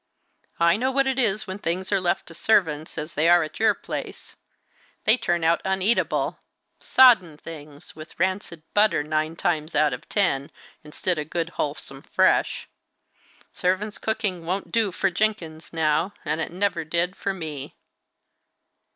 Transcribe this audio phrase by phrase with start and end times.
[0.59, 3.59] "I know what it is when things are left to servants, as they are at
[3.59, 4.35] your place;
[5.03, 6.39] they turn out uneatable
[6.79, 10.49] soddened things, with rancid butter, nine times out of ten,
[10.83, 12.67] instead of good, wholesome fresh.
[13.53, 17.75] Servants' cooking won't do for Jenkins now, and it never did for me."